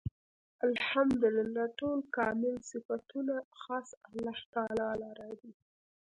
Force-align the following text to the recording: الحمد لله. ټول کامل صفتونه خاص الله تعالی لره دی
الحمد 0.67 1.21
لله. 1.37 1.65
ټول 1.79 1.97
کامل 2.15 2.55
صفتونه 2.71 3.35
خاص 3.61 3.89
الله 4.11 4.37
تعالی 4.53 4.91
لره 5.03 5.29
دی 5.39 5.51